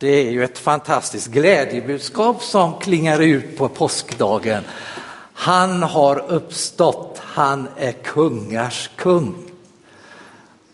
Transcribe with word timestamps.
Det 0.00 0.28
är 0.28 0.30
ju 0.30 0.44
ett 0.44 0.58
fantastiskt 0.58 1.26
glädjebudskap 1.26 2.42
som 2.42 2.78
klingar 2.80 3.20
ut 3.20 3.58
på 3.58 3.68
påskdagen. 3.68 4.62
Han 5.32 5.82
har 5.82 6.24
uppstått, 6.28 7.20
han 7.22 7.68
är 7.76 7.92
kungars 7.92 8.90
kung. 8.96 9.34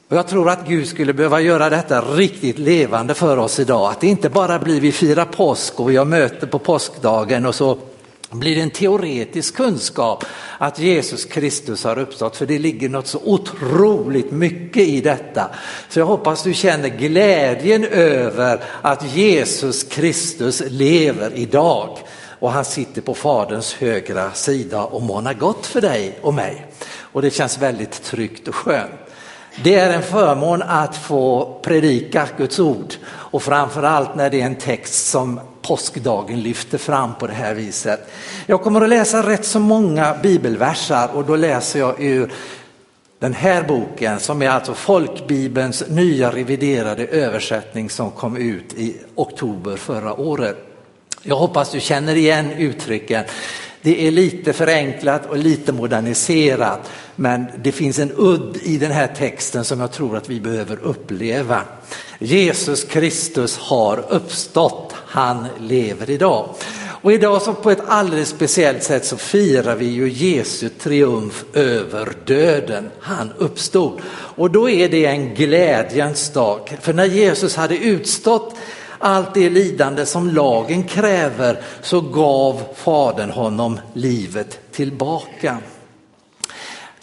Och 0.08 0.16
jag 0.16 0.28
tror 0.28 0.50
att 0.50 0.68
Gud 0.68 0.88
skulle 0.88 1.12
behöva 1.12 1.40
göra 1.40 1.70
detta 1.70 2.00
riktigt 2.00 2.58
levande 2.58 3.14
för 3.14 3.36
oss 3.36 3.58
idag. 3.58 3.90
Att 3.90 4.00
det 4.00 4.06
inte 4.06 4.30
bara 4.30 4.58
blir 4.58 4.80
vi 4.80 4.92
firar 4.92 5.24
påsk 5.24 5.80
och 5.80 5.90
vi 5.90 5.96
har 5.96 6.04
möte 6.04 6.46
på 6.46 6.58
påskdagen 6.58 7.46
och 7.46 7.54
så 7.54 7.78
blir 8.38 8.56
det 8.56 8.62
en 8.62 8.70
teoretisk 8.70 9.56
kunskap 9.56 10.24
att 10.58 10.78
Jesus 10.78 11.24
Kristus 11.24 11.84
har 11.84 11.98
uppstått, 11.98 12.36
för 12.36 12.46
det 12.46 12.58
ligger 12.58 12.88
något 12.88 13.06
så 13.06 13.20
otroligt 13.24 14.30
mycket 14.30 14.82
i 14.82 15.00
detta. 15.00 15.50
Så 15.88 15.98
jag 15.98 16.06
hoppas 16.06 16.42
du 16.42 16.54
känner 16.54 16.88
glädjen 16.88 17.84
över 17.84 18.60
att 18.82 19.14
Jesus 19.14 19.82
Kristus 19.82 20.62
lever 20.66 21.32
idag 21.34 21.98
och 22.38 22.52
han 22.52 22.64
sitter 22.64 23.02
på 23.02 23.14
Faderns 23.14 23.74
högra 23.74 24.32
sida 24.32 24.82
och 24.84 25.02
månar 25.02 25.34
gott 25.34 25.66
för 25.66 25.80
dig 25.80 26.18
och 26.22 26.34
mig. 26.34 26.66
Och 26.98 27.22
det 27.22 27.30
känns 27.30 27.58
väldigt 27.58 28.02
tryggt 28.02 28.48
och 28.48 28.54
skönt. 28.54 28.90
Det 29.64 29.74
är 29.74 29.92
en 29.92 30.02
förmån 30.02 30.62
att 30.62 30.96
få 30.96 31.58
predika 31.62 32.28
Guds 32.36 32.58
ord 32.58 32.94
och 33.08 33.42
framförallt 33.42 34.14
när 34.14 34.30
det 34.30 34.40
är 34.40 34.46
en 34.46 34.56
text 34.56 35.08
som 35.08 35.40
påskdagen 35.66 36.40
lyfter 36.40 36.78
fram 36.78 37.14
på 37.14 37.26
det 37.26 37.32
här 37.32 37.54
viset. 37.54 38.10
Jag 38.46 38.62
kommer 38.62 38.80
att 38.80 38.88
läsa 38.88 39.28
rätt 39.28 39.44
så 39.44 39.60
många 39.60 40.16
bibelversar 40.22 41.08
och 41.14 41.24
då 41.24 41.36
läser 41.36 41.78
jag 41.78 42.02
ur 42.02 42.32
den 43.18 43.34
här 43.34 43.62
boken 43.62 44.20
som 44.20 44.42
är 44.42 44.48
alltså 44.48 44.74
folkbibelns 44.74 45.84
nya 45.88 46.30
reviderade 46.30 47.06
översättning 47.06 47.90
som 47.90 48.10
kom 48.10 48.36
ut 48.36 48.74
i 48.74 48.96
oktober 49.14 49.76
förra 49.76 50.14
året. 50.14 50.56
Jag 51.22 51.36
hoppas 51.36 51.70
du 51.70 51.80
känner 51.80 52.16
igen 52.16 52.50
uttrycken. 52.50 53.24
Det 53.86 54.06
är 54.06 54.10
lite 54.10 54.52
förenklat 54.52 55.26
och 55.26 55.38
lite 55.38 55.72
moderniserat, 55.72 56.90
men 57.16 57.46
det 57.62 57.72
finns 57.72 57.98
en 57.98 58.12
udd 58.16 58.56
i 58.62 58.78
den 58.78 58.90
här 58.90 59.06
texten 59.06 59.64
som 59.64 59.80
jag 59.80 59.92
tror 59.92 60.16
att 60.16 60.30
vi 60.30 60.40
behöver 60.40 60.78
uppleva. 60.82 61.62
Jesus 62.18 62.84
Kristus 62.84 63.58
har 63.58 64.04
uppstått, 64.08 64.94
han 65.06 65.46
lever 65.60 66.10
idag. 66.10 66.48
Och 67.02 67.12
idag 67.12 67.42
så 67.42 67.54
på 67.54 67.70
ett 67.70 67.82
alldeles 67.88 68.28
speciellt 68.28 68.82
sätt 68.82 69.04
så 69.04 69.16
firar 69.16 69.76
vi 69.76 69.86
ju 69.86 70.08
Jesu 70.08 70.68
triumf 70.68 71.44
över 71.52 72.12
döden. 72.24 72.90
Han 73.00 73.32
uppstod. 73.38 74.00
Och 74.10 74.50
då 74.50 74.70
är 74.70 74.88
det 74.88 75.06
en 75.06 75.34
glädjens 75.34 76.32
dag. 76.32 76.78
För 76.80 76.92
när 76.92 77.04
Jesus 77.04 77.56
hade 77.56 77.76
utstått 77.76 78.54
allt 78.98 79.34
det 79.34 79.50
lidande 79.50 80.06
som 80.06 80.30
lagen 80.30 80.84
kräver 80.84 81.60
så 81.82 82.00
gav 82.00 82.62
Fadern 82.74 83.30
honom 83.30 83.80
livet 83.92 84.72
tillbaka. 84.72 85.58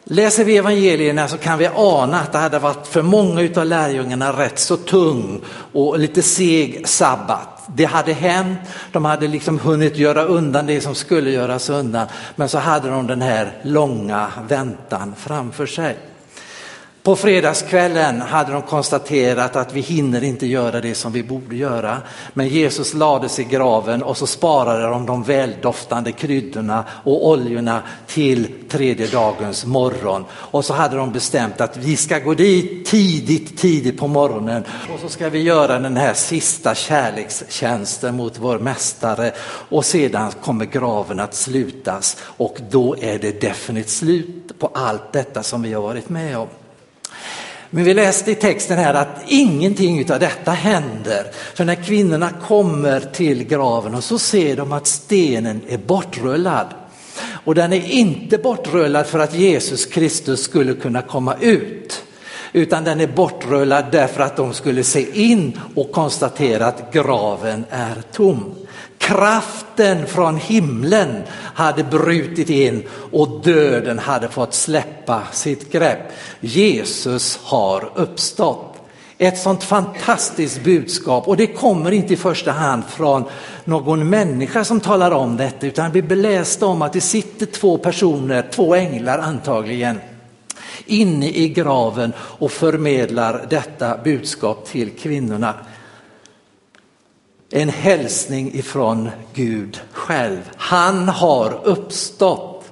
Läser 0.06 0.44
vi 0.44 0.58
evangelierna 0.58 1.28
så 1.28 1.38
kan 1.38 1.60
vi 1.60 1.70
ana 1.76 2.20
att 2.20 2.32
det 2.32 2.38
hade 2.38 2.60
varit 2.60 2.88
för 2.88 3.02
många 3.02 3.50
av 3.56 3.66
lärjungarna 3.66 4.40
rätt 4.40 4.60
så 4.60 4.78
tung 4.78 5.42
och 5.74 6.00
lite 6.00 6.22
seg 6.22 6.88
sabbat. 6.88 7.50
Det 7.76 7.86
hade 7.86 8.14
hänt, 8.14 8.60
de 8.92 9.06
hade 9.06 9.28
liksom 9.28 9.60
hunnit 9.60 9.98
göra 9.98 10.24
undan 10.24 10.66
det 10.66 10.82
som 10.82 10.96
skulle 10.96 11.32
göras 11.32 11.70
undan, 11.70 12.08
men 12.36 12.50
så 12.50 12.58
hade 12.58 12.90
de 12.90 13.08
den 13.08 13.22
här 13.22 13.58
långa 13.62 14.32
väntan 14.48 15.16
framför 15.18 15.66
sig. 15.66 15.98
På 17.04 17.16
fredagskvällen 17.16 18.22
hade 18.22 18.52
de 18.52 18.62
konstaterat 18.62 19.56
att 19.56 19.74
vi 19.74 19.82
hinner 19.82 20.24
inte 20.24 20.48
göra 20.48 20.82
det 20.82 20.96
som 20.96 21.12
vi 21.12 21.24
borde 21.24 21.56
göra. 21.56 21.98
Men 22.34 22.48
Jesus 22.48 22.94
lades 22.94 23.40
i 23.40 23.44
graven 23.44 24.04
och 24.04 24.18
så 24.18 24.28
sparade 24.28 24.84
de 24.84 25.06
de 25.06 25.24
väldoftande 25.24 26.12
kryddorna 26.12 26.84
och 27.04 27.30
oljorna 27.30 27.82
till 28.08 28.48
tredje 28.70 29.08
dagens 29.08 29.66
morgon. 29.66 30.26
Och 30.32 30.66
så 30.66 30.74
hade 30.74 30.96
de 30.96 31.12
bestämt 31.12 31.62
att 31.62 31.78
vi 31.78 31.98
ska 31.98 32.20
gå 32.20 32.34
dit 32.34 32.86
tidigt, 32.86 33.58
tidigt 33.58 34.00
på 34.00 34.08
morgonen 34.08 34.64
och 34.94 35.00
så 35.00 35.10
ska 35.10 35.30
vi 35.30 35.42
göra 35.42 35.80
den 35.80 35.98
här 35.98 36.14
sista 36.14 36.76
kärlekstjänsten 36.76 38.16
mot 38.16 38.40
vår 38.40 38.60
mästare 38.60 39.32
och 39.70 39.86
sedan 39.86 40.32
kommer 40.44 40.66
graven 40.66 41.20
att 41.20 41.36
slutas 41.36 42.18
och 42.24 42.58
då 42.70 42.96
är 43.02 43.20
det 43.20 43.42
definitivt 43.42 43.90
slut 43.90 44.60
på 44.60 44.68
allt 44.74 45.14
detta 45.14 45.44
som 45.44 45.62
vi 45.62 45.74
har 45.74 45.82
varit 45.82 46.10
med 46.10 46.38
om. 46.38 46.48
Men 47.76 47.84
vi 47.84 47.94
läste 47.94 48.32
i 48.32 48.36
texten 48.36 48.78
här 48.78 48.94
att 48.94 49.24
ingenting 49.28 50.12
av 50.12 50.20
detta 50.20 50.52
händer. 50.52 51.26
För 51.54 51.66
när 51.66 51.76
kvinnorna 51.76 52.30
kommer 52.48 53.00
till 53.00 53.44
graven 53.44 53.96
och 53.96 54.04
så 54.04 54.20
ser 54.20 54.56
de 54.56 54.72
att 54.72 54.88
stenen 54.88 55.62
är 55.68 55.78
bortrullad. 55.78 56.68
Och 57.46 57.56
den 57.56 57.74
är 57.74 57.92
inte 57.92 58.38
bortrullad 58.38 59.06
för 59.06 59.20
att 59.20 59.34
Jesus 59.34 59.86
Kristus 59.86 60.44
skulle 60.44 60.74
kunna 60.74 61.02
komma 61.02 61.36
ut. 61.42 62.04
Utan 62.54 62.84
den 62.84 63.02
är 63.02 63.08
bortrullad 63.08 63.86
därför 63.92 64.24
att 64.24 64.38
de 64.38 64.54
skulle 64.54 64.84
se 64.84 65.26
in 65.26 65.60
och 65.76 65.92
konstatera 65.92 66.66
att 66.66 66.94
graven 66.94 67.66
är 67.70 68.04
tom. 68.12 68.56
Kraften 69.04 70.08
från 70.08 70.38
himlen 70.38 71.24
hade 71.40 71.84
brutit 71.84 72.50
in 72.50 72.84
och 73.12 73.42
döden 73.44 74.00
hade 74.00 74.28
fått 74.28 74.54
släppa 74.54 75.22
sitt 75.32 75.72
grepp. 75.72 76.00
Jesus 76.40 77.40
har 77.44 77.92
uppstått. 77.96 78.82
Ett 79.18 79.38
sånt 79.38 79.64
fantastiskt 79.64 80.64
budskap 80.64 81.28
och 81.28 81.38
det 81.38 81.48
kommer 81.48 81.92
inte 81.92 82.14
i 82.14 82.18
första 82.18 82.52
hand 82.52 82.84
från 82.90 83.24
någon 83.66 84.10
människa 84.10 84.64
som 84.64 84.80
talar 84.80 85.12
om 85.12 85.38
detta 85.38 85.68
utan 85.68 85.92
vi 85.92 86.02
beläste 86.02 86.66
om 86.66 86.82
att 86.82 86.94
det 86.94 87.02
sitter 87.02 87.46
två 87.46 87.78
personer, 87.78 88.48
två 88.52 88.76
änglar 88.76 89.20
antagligen, 89.20 90.00
inne 90.86 91.30
i 91.30 91.50
graven 91.50 92.14
och 92.18 92.52
förmedlar 92.52 93.46
detta 93.50 93.98
budskap 93.98 94.66
till 94.66 94.90
kvinnorna 94.90 95.54
en 97.56 97.70
hälsning 97.70 98.54
ifrån 98.54 99.10
Gud 99.34 99.82
själv. 99.92 100.50
Han 100.58 101.10
har 101.10 101.60
uppstått. 101.64 102.64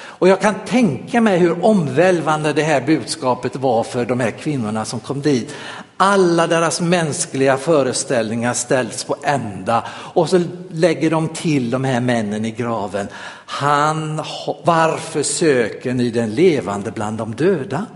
Och 0.00 0.28
jag 0.28 0.40
kan 0.40 0.54
tänka 0.66 1.20
mig 1.20 1.38
hur 1.38 1.64
omvälvande 1.64 2.52
det 2.52 2.62
här 2.62 2.80
budskapet 2.80 3.56
var 3.56 3.82
för 3.82 4.04
de 4.04 4.20
här 4.20 4.30
kvinnorna 4.30 4.84
som 4.84 5.00
kom 5.00 5.20
dit. 5.20 5.54
Alla 5.96 6.46
deras 6.46 6.80
mänskliga 6.80 7.56
föreställningar 7.56 8.54
ställs 8.54 9.04
på 9.04 9.16
ända 9.22 9.84
och 9.90 10.28
så 10.28 10.40
lägger 10.70 11.10
de 11.10 11.28
till 11.28 11.70
de 11.70 11.84
här 11.84 12.00
männen 12.00 12.44
i 12.44 12.50
graven. 12.50 13.08
Han, 13.46 14.22
varför 14.64 15.22
söker 15.22 15.94
ni 15.94 16.10
den 16.10 16.34
levande 16.34 16.90
bland 16.90 17.18
de 17.18 17.34
döda? 17.34 17.86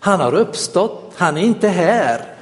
Han 0.00 0.20
har 0.20 0.34
uppstått, 0.34 1.12
han 1.16 1.36
är 1.36 1.42
inte 1.42 1.68
här. 1.68 2.33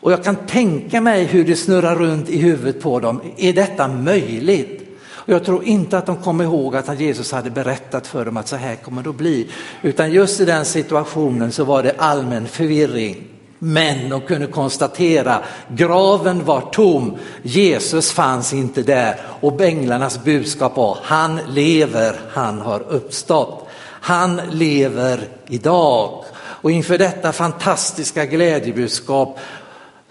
Och 0.00 0.12
jag 0.12 0.24
kan 0.24 0.36
tänka 0.36 1.00
mig 1.00 1.24
hur 1.24 1.44
det 1.44 1.56
snurrar 1.56 1.96
runt 1.96 2.28
i 2.28 2.38
huvudet 2.38 2.82
på 2.82 3.00
dem. 3.00 3.20
Är 3.36 3.52
detta 3.52 3.88
möjligt? 3.88 4.80
Och 5.08 5.32
jag 5.32 5.44
tror 5.44 5.64
inte 5.64 5.98
att 5.98 6.06
de 6.06 6.16
kommer 6.16 6.44
ihåg 6.44 6.76
att 6.76 7.00
Jesus 7.00 7.32
hade 7.32 7.50
berättat 7.50 8.06
för 8.06 8.24
dem 8.24 8.36
att 8.36 8.48
så 8.48 8.56
här 8.56 8.76
kommer 8.76 9.02
det 9.02 9.10
att 9.10 9.16
bli. 9.16 9.50
Utan 9.82 10.12
just 10.12 10.40
i 10.40 10.44
den 10.44 10.64
situationen 10.64 11.52
så 11.52 11.64
var 11.64 11.82
det 11.82 11.94
allmän 11.98 12.48
förvirring. 12.48 13.24
Men 13.58 14.08
de 14.08 14.20
kunde 14.20 14.46
konstatera, 14.46 15.42
graven 15.68 16.44
var 16.44 16.60
tom, 16.60 17.16
Jesus 17.42 18.12
fanns 18.12 18.52
inte 18.52 18.82
där 18.82 19.20
och 19.40 19.60
änglarnas 19.60 20.24
budskap 20.24 20.76
var, 20.76 20.98
han 21.02 21.40
lever, 21.48 22.20
han 22.30 22.60
har 22.60 22.80
uppstått. 22.80 23.66
Han 24.00 24.40
lever 24.50 25.28
idag. 25.48 26.24
Och 26.62 26.70
inför 26.70 26.98
detta 26.98 27.32
fantastiska 27.32 28.26
glädjebudskap 28.26 29.38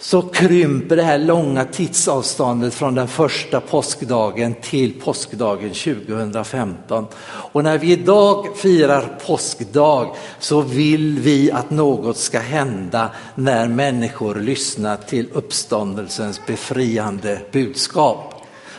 så 0.01 0.21
krymper 0.21 0.95
det 0.95 1.03
här 1.03 1.17
långa 1.17 1.65
tidsavståndet 1.65 2.73
från 2.73 2.95
den 2.95 3.07
första 3.07 3.61
påskdagen 3.61 4.55
till 4.61 5.01
påskdagen 5.01 5.69
2015. 5.69 7.07
Och 7.23 7.63
när 7.63 7.77
vi 7.77 7.91
idag 7.91 8.57
firar 8.57 9.19
påskdag 9.25 10.15
så 10.39 10.61
vill 10.61 11.19
vi 11.19 11.51
att 11.51 11.69
något 11.69 12.17
ska 12.17 12.39
hända 12.39 13.09
när 13.35 13.67
människor 13.67 14.35
lyssnar 14.35 14.97
till 14.97 15.29
uppståndelsens 15.33 16.41
befriande 16.47 17.41
budskap. 17.51 18.33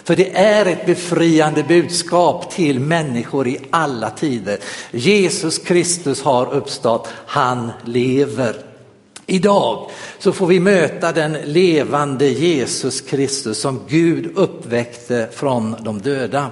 För 0.05 0.17
det 0.17 0.37
är 0.37 0.67
ett 0.67 0.87
befriande 0.87 1.63
budskap 1.63 2.51
till 2.51 2.81
människor 2.81 3.49
i 3.49 3.59
alla 3.71 4.11
tider. 4.11 4.59
Jesus 4.91 5.59
Kristus 5.59 6.23
har 6.23 6.55
uppstått, 6.55 7.09
han 7.27 7.71
lever. 7.85 8.70
Idag 9.31 9.91
så 10.19 10.33
får 10.33 10.47
vi 10.47 10.61
möta 10.61 11.13
den 11.13 11.33
levande 11.33 12.29
Jesus 12.29 13.01
Kristus 13.01 13.61
som 13.61 13.81
Gud 13.89 14.31
uppväckte 14.37 15.29
från 15.33 15.77
de 15.81 16.01
döda. 16.01 16.51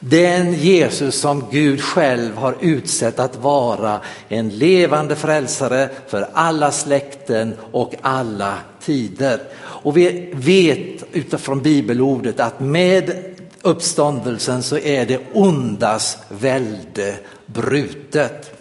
Den 0.00 0.54
Jesus 0.54 1.20
som 1.20 1.44
Gud 1.50 1.80
själv 1.80 2.36
har 2.36 2.56
utsett 2.60 3.18
att 3.18 3.36
vara 3.36 4.00
en 4.28 4.48
levande 4.48 5.16
frälsare 5.16 5.88
för 6.08 6.28
alla 6.32 6.70
släkten 6.70 7.54
och 7.72 7.94
alla 8.00 8.54
tider. 8.84 9.40
Och 9.56 9.96
vi 9.96 10.30
vet 10.32 11.04
utifrån 11.12 11.62
bibelordet 11.62 12.40
att 12.40 12.60
med 12.60 13.34
uppståndelsen 13.62 14.62
så 14.62 14.78
är 14.78 15.06
det 15.06 15.20
ondas 15.32 16.18
välde 16.28 17.14
brutet. 17.46 18.53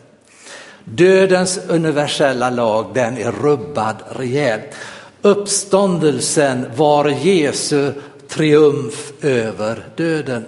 Dödens 0.86 1.60
universella 1.68 2.50
lag 2.50 2.86
den 2.94 3.18
är 3.18 3.32
rubbad 3.32 3.96
rejält. 4.10 4.76
Uppståndelsen 5.22 6.66
var 6.76 7.10
Jesu 7.10 7.94
triumf 8.28 9.14
över 9.22 9.86
döden. 9.96 10.46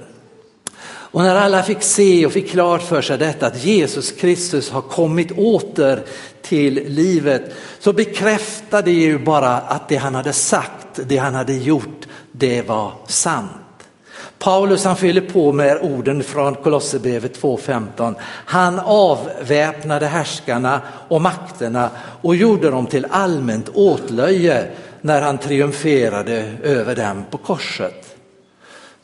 Och 0.87 1.21
när 1.21 1.35
alla 1.35 1.63
fick 1.63 1.81
se 1.81 2.25
och 2.25 2.31
fick 2.31 2.49
klart 2.51 2.81
för 2.81 3.01
sig 3.01 3.17
detta 3.17 3.47
att 3.47 3.63
Jesus 3.63 4.11
Kristus 4.11 4.69
har 4.69 4.81
kommit 4.81 5.31
åter 5.31 6.03
till 6.41 6.73
livet 6.87 7.53
så 7.79 7.93
bekräftade 7.93 8.91
det 8.91 8.97
ju 8.97 9.19
bara 9.19 9.57
att 9.57 9.89
det 9.89 9.95
han 9.95 10.15
hade 10.15 10.33
sagt, 10.33 10.99
det 11.07 11.17
han 11.17 11.35
hade 11.35 11.53
gjort, 11.53 12.07
det 12.31 12.67
var 12.67 12.93
sant. 13.07 13.51
Paulus 14.39 14.83
han 14.83 14.95
fyller 14.95 15.21
på 15.21 15.51
med 15.51 15.77
orden 15.81 16.23
från 16.23 16.55
Kolosserbrevet 16.55 17.41
2.15. 17.41 18.15
Han 18.21 18.79
avväpnade 18.79 20.07
härskarna 20.07 20.81
och 21.07 21.21
makterna 21.21 21.89
och 22.21 22.35
gjorde 22.35 22.69
dem 22.69 22.85
till 22.85 23.07
allmänt 23.09 23.69
åtlöje 23.73 24.67
när 25.01 25.21
han 25.21 25.37
triumferade 25.37 26.53
över 26.63 26.95
dem 26.95 27.25
på 27.31 27.37
korset. 27.37 28.15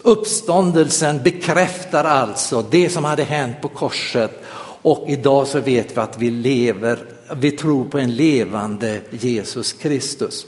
Uppståndelsen 0.04 1.24
bekräftar 1.24 2.04
alltså 2.04 2.66
det 2.72 2.90
som 2.90 3.04
hade 3.04 3.24
hänt 3.24 3.62
på 3.62 3.68
korset 3.68 4.44
och 4.82 5.06
idag 5.08 5.48
så 5.48 5.60
vet 5.60 5.98
vi 5.98 6.02
att 6.02 6.18
vi 6.18 6.30
lever, 6.30 7.00
vi 7.36 7.52
tror 7.52 7.86
på 7.86 8.00
en 8.00 8.16
levande 8.16 9.02
Jesus 9.10 9.74
Kristus. 9.74 10.46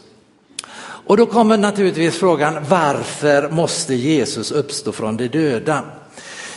Och 1.06 1.18
då 1.18 1.26
kommer 1.26 1.58
naturligtvis 1.58 2.16
frågan 2.16 2.58
varför 2.70 3.50
måste 3.50 3.96
Jesus 3.96 4.52
uppstå 4.52 4.92
från 4.92 5.18
de 5.18 5.28
döda? 5.28 5.82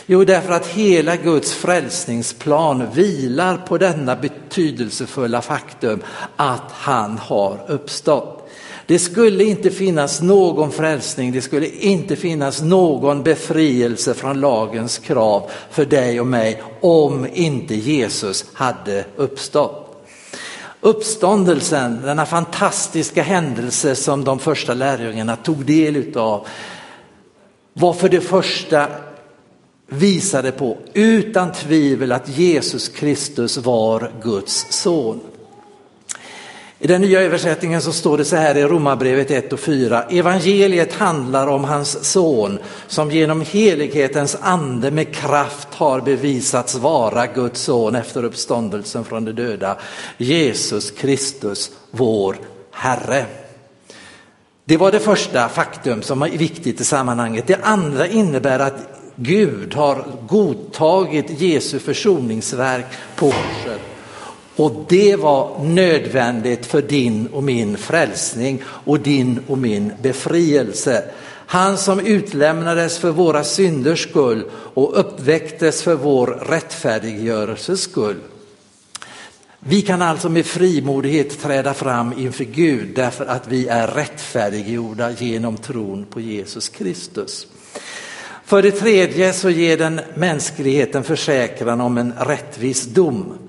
Jo, 0.05 0.23
därför 0.23 0.53
att 0.53 0.67
hela 0.67 1.15
Guds 1.15 1.53
frälsningsplan 1.53 2.83
vilar 2.93 3.57
på 3.57 3.77
denna 3.77 4.15
betydelsefulla 4.15 5.41
faktum 5.41 6.03
att 6.35 6.71
han 6.71 7.17
har 7.17 7.65
uppstått. 7.67 8.49
Det 8.85 8.99
skulle 8.99 9.43
inte 9.43 9.71
finnas 9.71 10.21
någon 10.21 10.71
frälsning, 10.71 11.31
det 11.31 11.41
skulle 11.41 11.67
inte 11.67 12.15
finnas 12.15 12.61
någon 12.61 13.23
befrielse 13.23 14.13
från 14.13 14.39
lagens 14.39 14.97
krav 14.97 15.51
för 15.71 15.85
dig 15.85 16.19
och 16.19 16.27
mig 16.27 16.63
om 16.81 17.27
inte 17.33 17.75
Jesus 17.75 18.45
hade 18.53 19.05
uppstått. 19.15 19.86
Uppståndelsen, 20.87 22.01
denna 22.01 22.25
fantastiska 22.25 23.23
händelse 23.23 23.95
som 23.95 24.23
de 24.23 24.39
första 24.39 24.73
lärjungarna 24.73 25.35
tog 25.35 25.65
del 25.65 26.17
av, 26.17 26.47
var 27.73 27.93
för 27.93 28.09
det 28.09 28.21
första 28.21 28.87
visade 29.87 30.51
på 30.51 30.77
utan 30.93 31.51
tvivel 31.51 32.11
att 32.11 32.37
Jesus 32.37 32.89
Kristus 32.89 33.57
var 33.57 34.11
Guds 34.21 34.67
son. 34.69 35.19
I 36.79 36.87
den 36.87 37.01
nya 37.01 37.21
översättningen 37.21 37.81
så 37.81 37.91
står 37.91 38.17
det 38.17 38.25
så 38.25 38.35
här 38.35 38.57
i 38.57 38.63
Romarbrevet 38.63 39.31
1 39.31 39.53
och 39.53 39.59
4. 39.59 40.03
Evangeliet 40.03 40.93
handlar 40.93 41.47
om 41.47 41.63
hans 41.63 42.11
son 42.11 42.59
som 42.87 43.11
genom 43.11 43.41
helighetens 43.41 44.37
ande 44.41 44.91
med 44.91 45.15
kraft 45.15 45.67
har 45.73 46.01
bevisats 46.01 46.75
vara 46.75 47.27
Guds 47.27 47.61
son 47.61 47.95
efter 47.95 48.23
uppståndelsen 48.23 49.03
från 49.03 49.25
de 49.25 49.31
döda. 49.31 49.77
Jesus 50.17 50.91
Kristus, 50.91 51.71
vår 51.91 52.37
Herre. 52.71 53.25
Det 54.65 54.77
var 54.77 54.91
det 54.91 54.99
första 54.99 55.49
faktum 55.49 56.01
som 56.01 56.21
är 56.21 56.29
viktigt 56.29 56.81
i 56.81 56.83
sammanhanget. 56.83 57.47
Det 57.47 57.59
andra 57.63 58.07
innebär 58.07 58.59
att 58.59 58.89
Gud 59.15 59.73
har 59.73 60.05
godtagit 60.27 61.41
Jesu 61.41 61.79
försoningsverk 61.79 62.85
på 63.15 63.25
korset 63.25 63.96
och 64.57 64.85
det 64.89 65.15
var 65.15 65.63
nödvändigt 65.63 66.65
för 66.65 66.81
din 66.81 67.27
och 67.27 67.43
min 67.43 67.77
frälsning 67.77 68.63
och 68.65 68.99
din 68.99 69.39
och 69.47 69.57
min 69.57 69.93
befrielse. 70.01 71.03
Han 71.49 71.77
som 71.77 71.99
utlämnades 71.99 72.97
för 72.97 73.11
våra 73.11 73.43
synders 73.43 74.03
skull 74.09 74.45
och 74.51 74.99
uppväcktes 74.99 75.83
för 75.83 75.95
vår 75.95 76.27
rättfärdiggörelses 76.27 77.81
skull. 77.81 78.17
Vi 79.59 79.81
kan 79.81 80.01
alltså 80.01 80.29
med 80.29 80.45
frimodighet 80.45 81.41
träda 81.41 81.73
fram 81.73 82.13
inför 82.17 82.43
Gud 82.43 82.95
därför 82.95 83.25
att 83.25 83.47
vi 83.47 83.67
är 83.67 83.87
rättfärdiggjorda 83.87 85.11
genom 85.11 85.57
tron 85.57 86.05
på 86.05 86.21
Jesus 86.21 86.69
Kristus. 86.69 87.47
För 88.45 88.61
det 88.61 88.71
tredje 88.71 89.33
så 89.33 89.49
ger 89.49 89.77
den 89.77 90.01
mänskligheten 90.15 91.03
försäkran 91.03 91.81
om 91.81 91.97
en 91.97 92.13
rättvis 92.19 92.85
dom. 92.85 93.46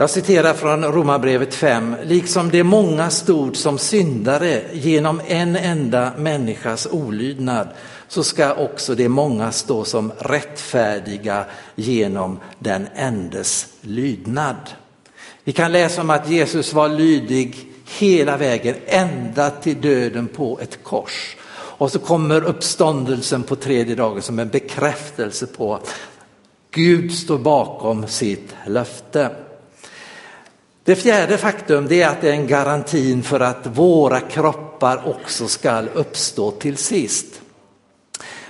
Jag 0.00 0.10
citerar 0.10 0.54
från 0.54 0.84
Romarbrevet 0.84 1.54
5. 1.54 1.96
Liksom 2.04 2.50
det 2.50 2.64
många 2.64 3.10
stod 3.10 3.56
som 3.56 3.78
syndare 3.78 4.62
genom 4.72 5.20
en 5.26 5.56
enda 5.56 6.12
människas 6.18 6.86
olydnad 6.90 7.68
så 8.08 8.24
ska 8.24 8.54
också 8.54 8.94
det 8.94 9.08
många 9.08 9.52
stå 9.52 9.84
som 9.84 10.12
rättfärdiga 10.18 11.44
genom 11.74 12.38
den 12.58 12.86
endes 12.94 13.68
lydnad. 13.80 14.56
Vi 15.44 15.52
kan 15.52 15.72
läsa 15.72 16.00
om 16.00 16.10
att 16.10 16.30
Jesus 16.30 16.72
var 16.72 16.88
lydig 16.88 17.56
hela 17.98 18.36
vägen 18.36 18.76
ända 18.86 19.50
till 19.50 19.80
döden 19.80 20.28
på 20.28 20.58
ett 20.62 20.84
kors. 20.84 21.36
Och 21.52 21.92
så 21.92 21.98
kommer 21.98 22.44
uppståndelsen 22.44 23.42
på 23.42 23.56
tredje 23.56 23.94
dagen 23.94 24.22
som 24.22 24.38
en 24.38 24.48
bekräftelse 24.48 25.46
på 25.46 25.74
att 25.74 25.94
Gud 26.70 27.14
står 27.14 27.38
bakom 27.38 28.06
sitt 28.06 28.54
löfte. 28.66 29.30
Det 30.90 30.96
fjärde 30.96 31.38
faktum 31.38 31.88
det 31.88 32.02
är 32.02 32.08
att 32.08 32.20
det 32.20 32.28
är 32.28 32.32
en 32.32 32.46
garantin 32.46 33.22
för 33.22 33.40
att 33.40 33.66
våra 33.66 34.20
kroppar 34.20 35.08
också 35.08 35.48
ska 35.48 35.80
uppstå 35.80 36.50
till 36.50 36.76
sist. 36.76 37.40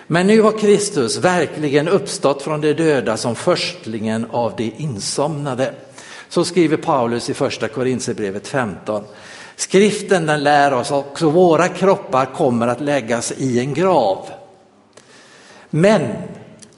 Men 0.06 0.26
nu 0.26 0.42
har 0.42 0.58
Kristus 0.58 1.16
verkligen 1.16 1.88
uppstått 1.88 2.42
från 2.42 2.60
de 2.60 2.72
döda 2.72 3.16
som 3.16 3.34
förstlingen 3.34 4.26
av 4.30 4.52
de 4.56 4.72
insomnade. 4.76 5.74
Så 6.28 6.44
skriver 6.44 6.76
Paulus 6.76 7.30
i 7.30 7.34
första 7.34 7.68
Korinthierbrevet 7.68 8.48
15. 8.48 9.04
Skriften 9.56 10.26
den 10.26 10.42
lär 10.42 10.72
oss 10.72 10.90
också 10.90 11.30
våra 11.30 11.68
kroppar 11.68 12.26
kommer 12.26 12.68
att 12.68 12.80
läggas 12.80 13.32
i 13.36 13.60
en 13.60 13.74
grav. 13.74 14.26
Men 15.70 16.12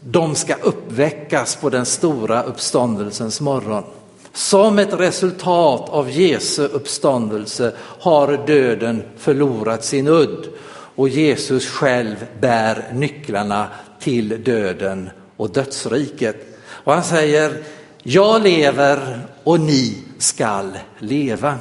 de 0.00 0.34
ska 0.34 0.54
uppväckas 0.54 1.56
på 1.56 1.70
den 1.70 1.86
stora 1.86 2.42
uppståndelsens 2.42 3.40
morgon. 3.40 3.84
Som 4.32 4.78
ett 4.78 4.92
resultat 4.92 5.88
av 5.88 6.10
Jesu 6.10 6.62
uppståndelse 6.62 7.72
har 7.78 8.46
döden 8.46 9.02
förlorat 9.16 9.84
sin 9.84 10.08
udd 10.08 10.48
och 10.94 11.08
Jesus 11.08 11.66
själv 11.66 12.26
bär 12.40 12.90
nycklarna 12.92 13.68
till 14.00 14.44
döden 14.44 15.10
och 15.36 15.50
dödsriket. 15.50 16.58
Och 16.68 16.92
han 16.92 17.04
säger, 17.04 17.62
jag 18.02 18.42
lever 18.42 19.20
och 19.44 19.60
ni 19.60 19.98
skall 20.18 20.78
leva. 20.98 21.58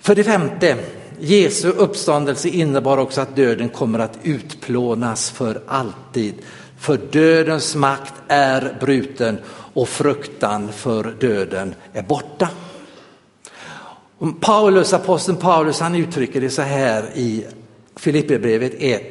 För 0.00 0.14
det 0.14 0.24
femte, 0.24 0.76
Jesu 1.20 1.68
uppståndelse 1.68 2.48
innebar 2.48 2.98
också 2.98 3.20
att 3.20 3.36
döden 3.36 3.68
kommer 3.68 3.98
att 3.98 4.18
utplånas 4.22 5.30
för 5.30 5.62
alltid. 5.66 6.34
För 6.86 6.96
dödens 7.10 7.74
makt 7.74 8.14
är 8.28 8.76
bruten 8.80 9.38
och 9.74 9.88
fruktan 9.88 10.72
för 10.72 11.14
döden 11.20 11.74
är 11.92 12.02
borta. 12.02 12.48
Paulus, 14.40 14.92
aposteln 14.92 15.38
Paulus 15.38 15.80
han 15.80 15.94
uttrycker 15.94 16.40
det 16.40 16.50
så 16.50 16.62
här 16.62 17.10
i 17.14 17.46
Filipperbrevet 17.96 18.72
1. 18.78 19.02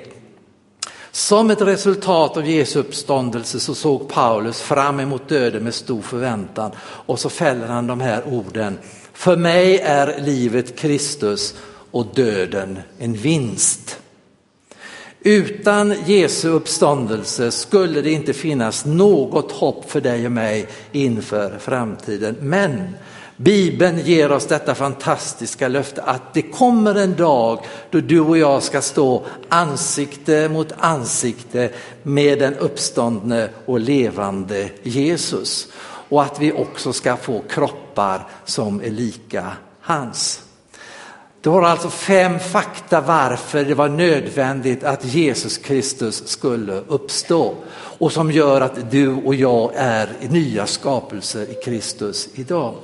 Som 1.11 1.49
ett 1.49 1.61
resultat 1.61 2.37
av 2.37 2.47
Jesu 2.47 2.79
uppståndelse 2.79 3.59
så 3.59 3.75
såg 3.75 4.09
Paulus 4.09 4.61
fram 4.61 4.99
emot 4.99 5.29
döden 5.29 5.63
med 5.63 5.73
stor 5.73 6.01
förväntan 6.01 6.71
och 6.79 7.19
så 7.19 7.29
fäller 7.29 7.67
han 7.67 7.87
de 7.87 8.01
här 8.01 8.23
orden. 8.27 8.77
För 9.13 9.37
mig 9.37 9.79
är 9.79 10.21
livet 10.21 10.79
Kristus 10.79 11.55
och 11.91 12.05
döden 12.13 12.79
en 12.99 13.13
vinst. 13.13 13.99
Utan 15.27 15.93
Jesu 16.05 16.49
uppståndelse 16.49 17.51
skulle 17.51 18.01
det 18.01 18.11
inte 18.11 18.33
finnas 18.33 18.85
något 18.85 19.51
hopp 19.51 19.91
för 19.91 20.01
dig 20.01 20.25
och 20.25 20.31
mig 20.31 20.67
inför 20.91 21.57
framtiden. 21.59 22.35
Men 22.39 22.95
Bibeln 23.37 23.99
ger 23.99 24.31
oss 24.31 24.45
detta 24.45 24.75
fantastiska 24.75 25.67
löfte 25.67 26.01
att 26.01 26.33
det 26.33 26.41
kommer 26.41 26.95
en 26.95 27.15
dag 27.15 27.59
då 27.89 27.99
du 27.99 28.19
och 28.19 28.37
jag 28.37 28.63
ska 28.63 28.81
stå 28.81 29.25
ansikte 29.49 30.49
mot 30.49 30.73
ansikte 30.77 31.69
med 32.03 32.39
den 32.39 32.55
uppståndne 32.55 33.49
och 33.65 33.79
levande 33.79 34.69
Jesus. 34.83 35.67
Och 36.09 36.23
att 36.23 36.39
vi 36.39 36.51
också 36.51 36.93
ska 36.93 37.17
få 37.17 37.43
kroppar 37.49 38.27
som 38.45 38.81
är 38.81 38.91
lika 38.91 39.51
hans. 39.81 40.41
Du 41.45 41.51
har 41.51 41.61
alltså 41.61 41.89
fem 41.89 42.39
fakta 42.39 43.01
varför 43.01 43.65
det 43.65 43.73
var 43.73 43.89
nödvändigt 43.89 44.83
att 44.83 45.05
Jesus 45.05 45.57
Kristus 45.57 46.27
skulle 46.27 46.73
uppstå 46.87 47.55
och 47.97 48.11
som 48.11 48.31
gör 48.31 48.61
att 48.61 48.91
du 48.91 49.15
och 49.15 49.35
jag 49.35 49.71
är 49.75 50.09
nya 50.29 50.67
skapelser 50.67 51.51
i 51.51 51.53
Kristus 51.53 52.29
idag. 52.35 52.75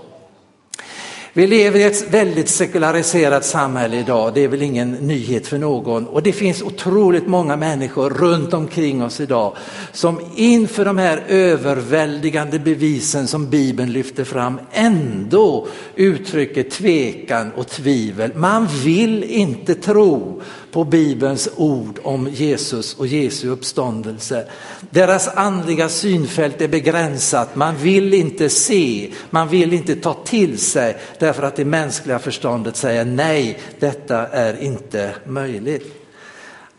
Vi 1.33 1.47
lever 1.47 1.79
i 1.79 1.83
ett 1.83 2.13
väldigt 2.13 2.49
sekulariserat 2.49 3.45
samhälle 3.45 3.97
idag, 3.97 4.33
det 4.33 4.43
är 4.43 4.47
väl 4.47 4.61
ingen 4.61 4.91
nyhet 4.91 5.47
för 5.47 5.57
någon. 5.57 6.07
Och 6.07 6.23
det 6.23 6.33
finns 6.33 6.61
otroligt 6.61 7.27
många 7.27 7.55
människor 7.55 8.09
runt 8.09 8.53
omkring 8.53 9.03
oss 9.03 9.19
idag 9.19 9.55
som 9.91 10.19
inför 10.35 10.85
de 10.85 10.97
här 10.97 11.23
överväldigande 11.27 12.59
bevisen 12.59 13.27
som 13.27 13.49
Bibeln 13.49 13.91
lyfter 13.91 14.23
fram 14.23 14.59
ändå 14.71 15.67
uttrycker 15.95 16.63
tvekan 16.63 17.51
och 17.51 17.67
tvivel. 17.67 18.31
Man 18.35 18.67
vill 18.83 19.23
inte 19.23 19.75
tro 19.75 20.41
på 20.71 20.83
Bibelns 20.83 21.49
ord 21.55 21.99
om 22.03 22.27
Jesus 22.27 22.93
och 22.93 23.07
Jesu 23.07 23.49
uppståndelse. 23.49 24.47
Deras 24.89 25.27
andliga 25.27 25.89
synfält 25.89 26.61
är 26.61 26.67
begränsat, 26.67 27.55
man 27.55 27.77
vill 27.77 28.13
inte 28.13 28.49
se, 28.49 29.11
man 29.29 29.47
vill 29.47 29.73
inte 29.73 29.95
ta 29.95 30.13
till 30.13 30.57
sig 30.57 30.97
därför 31.19 31.43
att 31.43 31.55
det 31.55 31.65
mänskliga 31.65 32.19
förståndet 32.19 32.75
säger 32.75 33.05
nej, 33.05 33.59
detta 33.79 34.27
är 34.27 34.61
inte 34.63 35.11
möjligt. 35.25 35.97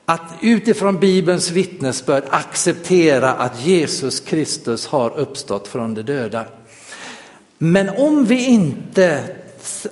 Att 0.04 0.32
utifrån 0.42 1.00
Bibelns 1.00 1.50
vittnesbörd 1.50 2.24
acceptera 2.30 3.32
att 3.32 3.66
Jesus 3.66 4.20
Kristus 4.20 4.86
har 4.86 5.18
uppstått 5.18 5.68
från 5.68 5.94
de 5.94 6.02
döda. 6.02 6.44
Men 7.58 7.88
om 7.88 8.24
vi 8.24 8.46
inte 8.46 9.20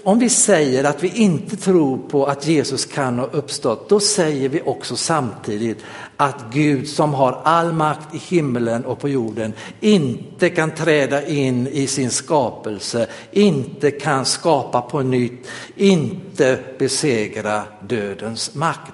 om 0.03 0.19
vi 0.19 0.29
säger 0.29 0.85
att 0.85 1.03
vi 1.03 1.09
inte 1.09 1.57
tror 1.57 1.99
på 1.99 2.27
att 2.27 2.47
Jesus 2.47 2.85
kan 2.85 3.19
ha 3.19 3.27
uppstått, 3.27 3.89
då 3.89 4.01
säger 4.01 4.49
vi 4.49 4.63
också 4.65 4.97
samtidigt 4.97 5.79
att 6.17 6.45
Gud 6.53 6.89
som 6.89 7.15
har 7.15 7.41
all 7.45 7.73
makt 7.73 8.15
i 8.15 8.19
himlen 8.19 8.85
och 8.85 8.99
på 8.99 9.09
jorden 9.09 9.53
inte 9.81 10.51
kan 10.51 10.71
träda 10.71 11.27
in 11.27 11.67
i 11.67 11.87
sin 11.87 12.11
skapelse, 12.11 13.07
inte 13.33 13.91
kan 13.91 14.25
skapa 14.25 14.81
på 14.81 15.03
nytt, 15.03 15.47
inte 15.77 16.59
besegra 16.79 17.63
dödens 17.89 18.55
makt. 18.55 18.93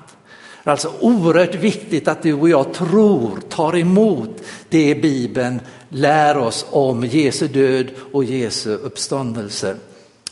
Det 0.64 0.70
är 0.70 0.72
alltså 0.72 0.92
oerhört 1.00 1.54
viktigt 1.54 2.08
att 2.08 2.22
du 2.22 2.32
och 2.32 2.48
jag 2.48 2.72
tror, 2.74 3.40
tar 3.48 3.76
emot 3.76 4.42
det 4.68 5.02
Bibeln 5.02 5.60
lär 5.88 6.38
oss 6.38 6.66
om 6.70 7.04
Jesu 7.04 7.48
död 7.48 7.90
och 8.12 8.24
Jesu 8.24 8.74
uppståndelse. 8.74 9.76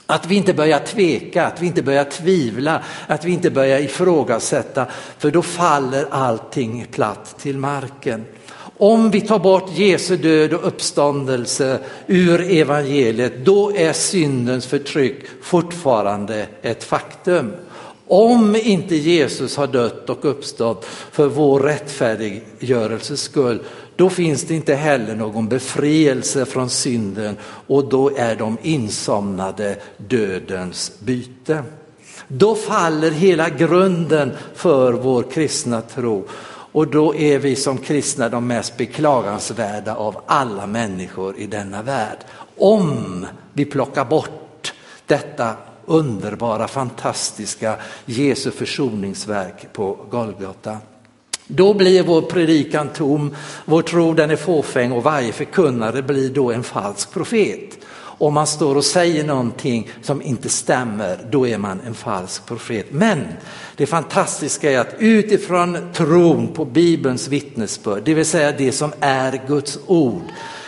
Att 0.07 0.27
vi 0.27 0.35
inte 0.35 0.55
börjar 0.55 0.79
tveka, 0.79 1.47
att 1.47 1.63
vi 1.63 1.67
inte 1.67 1.83
börjar 1.83 2.05
tvivla, 2.05 2.83
att 3.07 3.25
vi 3.25 3.33
inte 3.33 3.51
börjar 3.51 3.79
ifrågasätta, 3.79 4.87
för 5.19 5.31
då 5.31 5.43
faller 5.43 6.07
allting 6.11 6.87
platt 6.91 7.35
till 7.39 7.59
marken. 7.59 8.25
Om 8.79 9.11
vi 9.11 9.21
tar 9.21 9.39
bort 9.39 9.71
Jesu 9.75 10.17
död 10.17 10.53
och 10.53 10.67
uppståndelse 10.67 11.79
ur 12.07 12.51
evangeliet, 12.51 13.45
då 13.45 13.77
är 13.77 13.93
syndens 13.93 14.67
förtryck 14.67 15.17
fortfarande 15.43 16.47
ett 16.63 16.85
faktum. 16.85 17.53
Om 18.07 18.57
inte 18.57 18.97
Jesus 18.97 19.57
har 19.57 19.67
dött 19.67 20.11
och 20.11 20.25
uppstått 20.25 20.85
för 20.85 21.29
vår 21.29 21.61
rättfärdiggörelses 21.61 23.21
skull, 23.21 23.61
då 23.97 24.11
finns 24.11 24.43
det 24.43 24.55
inte 24.55 24.75
heller 24.75 25.17
någon 25.17 25.49
befrielse 25.49 26.45
från 26.45 26.71
synden 26.71 27.37
och 27.67 27.89
då 27.89 28.11
är 28.17 28.37
de 28.37 28.59
insomnade 28.63 29.77
dödens 29.97 30.93
byte. 31.01 31.63
Då 32.29 32.55
faller 32.55 33.11
hela 33.11 33.49
grunden 33.49 34.33
för 34.55 34.93
vår 34.93 35.23
kristna 35.23 35.81
tro 35.81 36.29
och 36.73 36.89
då 36.89 37.15
är 37.15 37.39
vi 37.39 37.57
som 37.57 37.79
kristna 37.79 38.29
de 38.29 38.47
mest 38.47 38.77
beklagansvärda 38.77 39.97
av 39.97 40.21
alla 40.27 40.67
människor 40.67 41.39
i 41.39 41.47
denna 41.47 41.83
värld. 41.83 42.19
Om 42.57 43.27
vi 43.53 43.65
plockar 43.65 44.05
bort 44.05 44.75
detta 45.07 45.57
underbara, 45.87 46.69
fantastiska 46.69 47.77
Jesu 48.07 48.51
försoningsverk 48.51 49.73
på 49.73 49.99
Golgata. 50.11 50.79
Då 51.47 51.75
blir 51.75 52.03
vår 52.03 52.23
predikan 52.23 52.89
tom, 52.89 53.37
vår 53.65 53.83
tro 53.83 54.15
den 54.15 54.31
är 54.31 54.37
fåfäng 54.37 54.93
och 54.93 55.03
varje 55.03 55.33
förkunnare 55.33 56.03
blir 56.03 56.31
då 56.31 56.53
en 56.53 56.63
falsk 56.63 57.13
profet. 57.13 57.79
Om 58.19 58.35
man 58.35 58.47
står 58.47 58.77
och 58.77 58.85
säger 58.85 59.25
någonting 59.25 59.91
som 60.03 60.23
inte 60.23 60.49
stämmer, 60.49 61.19
då 61.31 61.47
är 61.47 61.59
man 61.59 61.81
en 61.87 61.95
falsk 61.95 62.47
profet. 62.47 62.87
Men 62.91 63.23
det 63.77 63.87
fantastiska 63.87 64.73
är 64.73 64.79
att 64.79 64.95
utifrån 64.99 65.93
tron 65.93 66.49
på 66.49 66.65
Bibelns 66.65 67.29
vittnesbörd, 67.29 68.03
det 68.05 68.15
vill 68.15 68.27
säga 68.27 68.53
det 68.53 68.73
som 68.73 68.93
är 69.01 69.41
Guds 69.47 69.79
ord, 69.87 70.23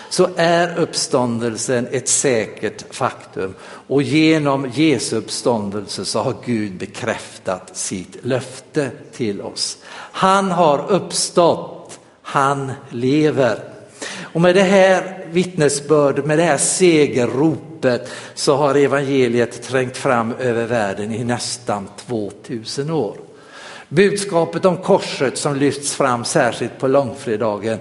så 0.08 0.28
är 0.36 0.78
uppståndelsen 0.78 1.86
ett 1.90 2.08
säkert 2.08 2.94
faktum. 2.94 3.54
Och 3.86 4.02
genom 4.02 4.70
Jesu 4.75 5.16
uppståndelse 5.16 6.04
så 6.04 6.20
har 6.20 6.34
Gud 6.44 6.72
bekräftat 6.72 7.76
sitt 7.76 8.16
löfte 8.22 8.90
till 9.12 9.40
oss. 9.40 9.78
Han 10.12 10.50
har 10.50 10.90
uppstått, 10.90 11.98
han 12.22 12.72
lever. 12.90 13.58
Och 14.20 14.40
med 14.40 14.54
det 14.54 14.62
här 14.62 15.25
vittnesbördet, 15.30 16.26
med 16.26 16.38
det 16.38 16.44
här 16.44 16.58
segerropet 16.58 18.08
så 18.34 18.56
har 18.56 18.75
evangeliet 18.75 19.62
trängt 19.62 19.96
fram 19.96 20.34
över 20.38 20.66
världen 20.66 21.14
i 21.14 21.25
nästan 21.25 21.88
2000 22.06 22.90
år. 22.90 23.16
Budskapet 23.88 24.64
om 24.64 24.76
korset 24.76 25.38
som 25.38 25.56
lyfts 25.56 25.94
fram 25.94 26.25
särskilt 26.25 26.78
på 26.78 26.88
långfredagen 26.88 27.78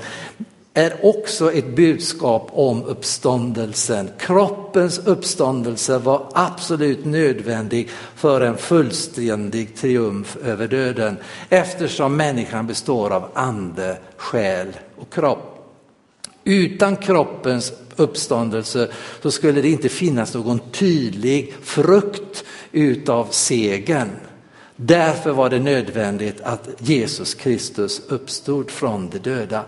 är 0.77 1.05
också 1.05 1.51
ett 1.51 1.75
budskap 1.75 2.50
om 2.53 2.84
uppståndelsen. 2.84 4.10
Kroppens 4.17 5.00
uppståndelse 5.00 5.98
var 5.98 6.29
absolut 6.34 7.05
nödvändig 7.05 7.89
för 8.15 8.41
en 8.41 8.58
fullständig 8.58 9.75
triumf 9.75 10.38
över 10.44 10.67
döden 10.67 11.17
eftersom 11.50 12.15
människan 12.15 12.67
består 12.67 13.13
av 13.13 13.29
ande, 13.34 13.98
själ 14.17 14.67
och 14.96 15.13
kropp. 15.13 15.51
Utan 16.44 16.96
kroppens 16.96 17.74
uppståndelse 17.96 18.89
så 19.22 19.32
skulle 19.32 19.62
det 19.62 19.70
inte 19.70 19.89
finnas 19.89 20.34
någon 20.34 20.60
tydlig 20.72 21.53
frukt 21.62 22.44
utav 22.72 23.27
segern. 23.32 24.10
Därför 24.77 25.32
var 25.32 25.50
det 25.50 25.60
nödvändigt 25.60 26.41
att 26.41 26.70
Jesus 26.77 27.34
Kristus 27.34 28.01
uppstod 28.08 28.72
från 28.72 29.10
de 29.10 29.20
döda. 29.20 29.63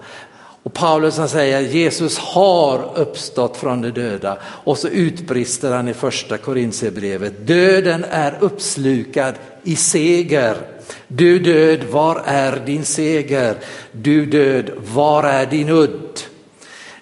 Och 0.67 0.73
Paulus 0.73 1.17
han 1.17 1.29
säger 1.29 1.61
Jesus 1.61 2.17
har 2.17 2.91
uppstått 2.95 3.57
från 3.57 3.81
de 3.81 3.91
döda 3.91 4.37
och 4.43 4.77
så 4.77 4.87
utbrister 4.87 5.71
han 5.71 5.87
i 5.87 5.93
första 5.93 6.37
Korintierbrevet. 6.37 7.47
Döden 7.47 8.05
är 8.09 8.37
uppslukad 8.39 9.35
i 9.63 9.75
seger. 9.75 10.57
Du 11.07 11.39
död, 11.39 11.83
var 11.83 12.21
är 12.25 12.65
din 12.65 12.85
seger? 12.85 13.55
Du 13.91 14.25
död, 14.25 14.71
var 14.93 15.23
är 15.23 15.45
din 15.45 15.69
udd? 15.69 16.19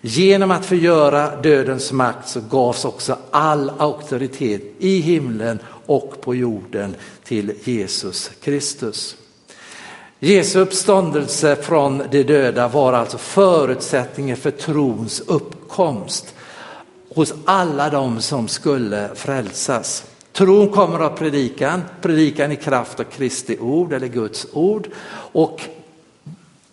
Genom 0.01 0.51
att 0.51 0.65
förgöra 0.65 1.41
dödens 1.41 1.91
makt 1.91 2.29
så 2.29 2.41
gavs 2.41 2.86
också 2.86 3.17
all 3.31 3.72
auktoritet 3.77 4.62
i 4.79 5.00
himlen 5.00 5.60
och 5.86 6.22
på 6.22 6.36
jorden 6.36 6.95
till 7.24 7.53
Jesus 7.63 8.31
Kristus. 8.43 9.15
Jesu 10.25 10.60
uppståndelse 10.60 11.55
från 11.55 12.03
de 12.12 12.24
döda 12.24 12.67
var 12.67 12.94
alltså 12.94 13.17
förutsättningen 13.17 14.38
för 14.38 14.51
trons 14.51 15.20
uppkomst 15.27 16.36
hos 17.15 17.34
alla 17.46 17.89
de 17.89 18.22
som 18.22 18.48
skulle 18.48 19.10
frälsas. 19.15 20.05
Tron 20.34 20.70
kommer 20.70 21.00
av 21.00 21.10
predikan, 21.10 21.82
predikan 22.01 22.51
i 22.51 22.55
kraft 22.55 23.00
av 23.00 23.03
Kristi 23.03 23.58
ord 23.60 23.94
eller 23.94 24.08
Guds 24.08 24.48
ord 24.53 24.88
och 25.32 25.62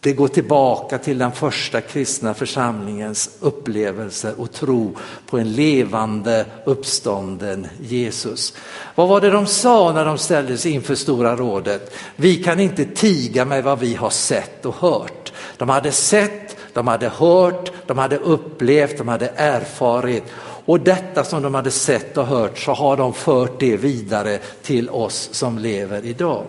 det 0.02 0.12
går 0.12 0.28
tillbaka 0.28 0.98
till 0.98 1.18
den 1.18 1.32
första 1.32 1.80
kristna 1.80 2.34
församlingens 2.34 3.30
upplevelser 3.40 4.40
och 4.40 4.52
tro 4.52 4.96
på 5.26 5.38
en 5.38 5.52
levande 5.52 6.46
uppstånden 6.64 7.66
Jesus. 7.80 8.54
Vad 8.94 9.08
var 9.08 9.20
det 9.20 9.30
de 9.30 9.46
sa 9.46 9.92
när 9.92 10.04
de 10.04 10.18
ställdes 10.18 10.66
inför 10.66 10.94
Stora 10.94 11.36
rådet? 11.36 11.94
Vi 12.16 12.36
kan 12.36 12.60
inte 12.60 12.84
tiga 12.84 13.44
med 13.44 13.64
vad 13.64 13.78
vi 13.78 13.94
har 13.94 14.10
sett 14.10 14.66
och 14.66 14.74
hört. 14.74 15.32
De 15.56 15.68
hade 15.68 15.92
sett, 15.92 16.56
de 16.72 16.88
hade 16.88 17.08
hört, 17.08 17.72
de 17.86 17.98
hade 17.98 18.18
upplevt, 18.18 18.98
de 18.98 19.08
hade 19.08 19.28
erfarit 19.28 20.24
Och 20.64 20.80
detta 20.80 21.24
som 21.24 21.42
de 21.42 21.54
hade 21.54 21.70
sett 21.70 22.16
och 22.16 22.26
hört 22.26 22.58
så 22.58 22.72
har 22.72 22.96
de 22.96 23.14
fört 23.14 23.60
det 23.60 23.76
vidare 23.76 24.38
till 24.62 24.90
oss 24.90 25.28
som 25.32 25.58
lever 25.58 26.04
idag. 26.04 26.44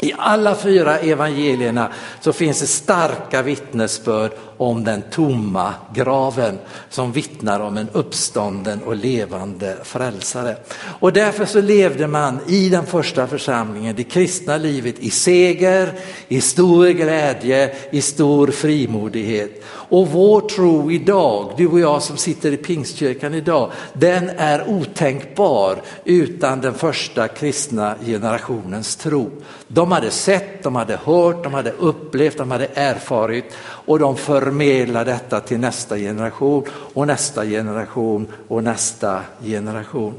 I 0.00 0.12
alla 0.18 0.54
fyra 0.54 0.98
evangelierna 0.98 1.92
så 2.20 2.32
finns 2.32 2.60
det 2.60 2.66
starka 2.66 3.42
vittnesbörd 3.42 4.32
om 4.58 4.84
den 4.84 5.02
tomma 5.10 5.74
graven 5.94 6.58
som 6.90 7.12
vittnar 7.12 7.60
om 7.60 7.76
en 7.76 7.88
uppstånden 7.92 8.82
och 8.82 8.96
levande 8.96 9.76
frälsare. 9.84 10.56
Och 11.00 11.12
därför 11.12 11.44
så 11.44 11.60
levde 11.60 12.06
man 12.06 12.38
i 12.46 12.68
den 12.68 12.86
första 12.86 13.26
församlingen, 13.26 13.96
det 13.96 14.04
kristna 14.04 14.56
livet 14.56 14.98
i 14.98 15.10
seger, 15.10 15.92
i 16.28 16.40
stor 16.40 16.88
glädje, 16.88 17.74
i 17.90 18.02
stor 18.02 18.46
frimodighet. 18.46 19.62
Och 19.90 20.08
vår 20.08 20.40
tro 20.40 20.90
idag, 20.90 21.52
du 21.56 21.66
och 21.66 21.80
jag 21.80 22.02
som 22.02 22.16
sitter 22.16 22.52
i 22.52 22.56
pingstkyrkan 22.56 23.34
idag, 23.34 23.70
den 23.92 24.30
är 24.36 24.68
otänkbar 24.68 25.76
utan 26.04 26.60
den 26.60 26.74
första 26.74 27.28
kristna 27.28 27.94
generationens 28.06 28.96
tro. 28.96 29.30
De 29.68 29.92
hade 29.92 30.10
sett, 30.10 30.62
de 30.62 30.76
hade 30.76 30.96
hört, 31.04 31.44
de 31.44 31.54
hade 31.54 31.70
upplevt, 31.70 32.38
de 32.38 32.50
hade 32.50 32.68
erfarit 32.74 33.44
och 33.60 33.98
de 33.98 34.16
förmedla 34.48 35.04
detta 35.04 35.40
till 35.40 35.58
nästa 35.58 35.96
generation 35.96 36.64
och 36.94 37.06
nästa 37.06 37.44
generation 37.44 38.26
och 38.48 38.64
nästa 38.64 39.20
generation. 39.44 40.14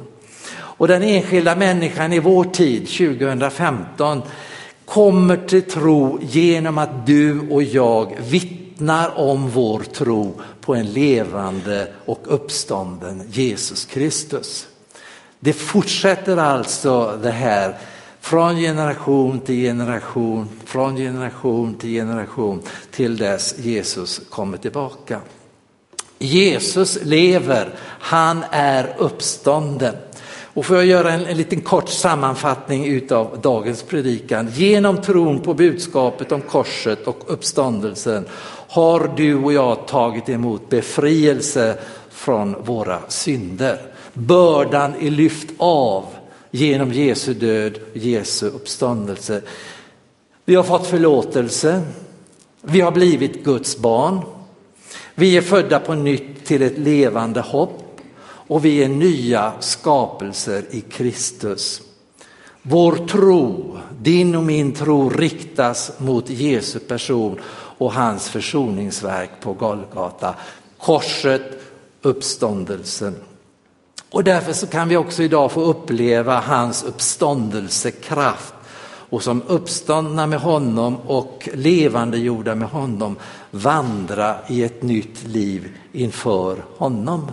Och 0.52 0.88
den 0.88 1.04
enskilda 1.04 1.56
människan 1.56 2.14
i 2.14 2.20
vår 2.20 2.44
tid, 2.44 2.88
2015, 2.88 4.22
kommer 4.86 5.38
till 5.38 5.62
tro 5.62 6.20
genom 6.22 6.78
att 6.78 7.06
du 7.06 7.50
och 7.50 7.64
jag 7.64 8.16
vittnar 8.30 9.20
om 9.20 9.50
vår 9.50 9.80
tro 9.80 10.42
på 10.62 10.76
en 10.76 10.94
levande 10.94 11.88
och 12.06 12.20
uppstånden 12.24 13.24
Jesus 13.32 13.86
Kristus. 13.86 14.68
Det 15.40 15.54
fortsätter 15.54 16.38
alltså 16.38 17.20
det 17.24 17.32
här 17.32 17.78
från 18.22 18.56
generation 18.56 19.40
till 19.40 19.56
generation, 19.56 20.50
från 20.66 20.96
generation 20.96 21.74
till 21.74 21.90
generation 21.90 22.62
till 22.92 23.18
dess 23.18 23.60
Jesus 23.60 24.22
kommer 24.30 24.58
tillbaka. 24.58 25.20
Jesus 26.20 27.00
lever, 27.04 27.74
han 28.00 28.44
är 28.52 28.96
uppstånden. 28.98 29.96
Och 30.54 30.66
får 30.66 30.78
jag 30.78 30.86
göra 30.86 31.12
en, 31.12 31.26
en 31.26 31.38
liten 31.38 31.62
kort 31.62 31.90
sammanfattning 31.90 32.86
utav 32.86 33.40
dagens 33.42 33.84
predikan. 33.84 34.50
Genom 34.54 35.02
tron 35.02 35.40
på 35.40 35.54
budskapet 35.54 36.32
om 36.32 36.42
korset 36.42 37.08
och 37.08 37.24
uppståndelsen 37.28 38.26
har 38.70 39.12
du 39.16 39.36
och 39.36 39.54
jag 39.54 39.88
tagit 39.88 40.30
emot 40.30 40.70
befrielse 40.70 41.78
från 42.10 42.56
våra 42.64 43.00
synder. 43.08 43.82
Bördan 44.14 44.94
är 45.02 45.12
lyft 45.12 45.50
av 45.58 46.06
genom 46.52 46.94
Jesu 46.94 47.34
död 47.34 47.80
och 47.92 47.98
Jesu 47.98 48.48
uppståndelse. 48.48 49.42
Vi 50.46 50.56
har 50.56 50.64
fått 50.64 50.88
förlåtelse, 50.88 51.82
vi 52.62 52.82
har 52.82 52.92
blivit 52.92 53.44
Guds 53.44 53.78
barn, 53.78 54.20
vi 55.16 55.38
är 55.38 55.42
födda 55.42 55.80
på 55.80 55.94
nytt 55.94 56.46
till 56.46 56.62
ett 56.62 56.78
levande 56.78 57.42
hopp 57.42 58.00
och 58.22 58.66
vi 58.66 58.84
är 58.84 58.90
nya 58.90 59.54
skapelser 59.60 60.64
i 60.72 60.82
Kristus. 60.82 61.82
Vår 62.62 63.08
tro, 63.08 63.78
din 64.02 64.36
och 64.36 64.44
min 64.44 64.72
tro 64.72 65.10
riktas 65.10 65.92
mot 65.98 66.30
Jesu 66.30 66.80
person 66.80 67.40
och 67.78 67.94
hans 67.94 68.30
försoningsverk 68.30 69.30
på 69.42 69.54
Golgata. 69.54 70.36
Korset, 70.78 71.62
uppståndelsen 72.02 73.16
och 74.12 74.24
därför 74.24 74.54
så 74.54 74.68
kan 74.68 74.90
vi 74.90 74.98
också 74.98 75.24
idag 75.24 75.52
få 75.52 75.62
uppleva 75.62 76.40
hans 76.40 76.84
uppståndelsekraft 76.84 78.54
och 79.10 79.24
som 79.24 79.42
uppståndna 79.48 80.28
med 80.28 80.40
honom 80.40 80.96
och 80.96 81.50
levandegjorda 81.54 82.56
med 82.56 82.70
honom 82.70 83.16
vandra 83.52 84.36
i 84.48 84.64
ett 84.64 84.84
nytt 84.84 85.28
liv 85.28 85.78
inför 85.92 86.58
honom. 86.78 87.32